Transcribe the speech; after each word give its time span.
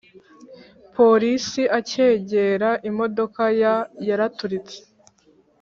police 0.95 1.61
acyegera 1.79 2.69
imodoka 2.89 3.43
ya 3.61 3.75
yaraturitse.. 4.07 4.77